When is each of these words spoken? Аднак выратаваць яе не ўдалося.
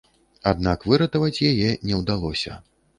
Аднак 0.51 0.87
выратаваць 0.93 1.43
яе 1.53 1.71
не 1.89 2.03
ўдалося. 2.05 2.63